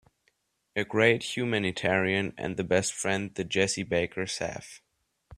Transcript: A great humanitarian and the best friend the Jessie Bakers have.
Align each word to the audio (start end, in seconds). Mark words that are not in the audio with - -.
A 0.75 0.83
great 0.83 1.37
humanitarian 1.37 2.33
and 2.35 2.57
the 2.57 2.63
best 2.63 2.91
friend 2.91 3.31
the 3.35 3.43
Jessie 3.43 3.83
Bakers 3.83 4.39
have. 4.39 4.81